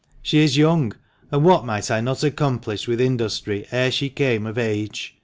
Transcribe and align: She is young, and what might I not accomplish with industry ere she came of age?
She 0.23 0.39
is 0.39 0.57
young, 0.57 0.93
and 1.29 1.43
what 1.45 1.63
might 1.63 1.91
I 1.91 2.01
not 2.01 2.23
accomplish 2.23 2.87
with 2.87 2.99
industry 2.99 3.67
ere 3.71 3.91
she 3.91 4.09
came 4.09 4.47
of 4.47 4.57
age? 4.57 5.15